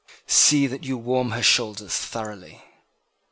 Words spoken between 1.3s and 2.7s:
shoulders thoroughly!"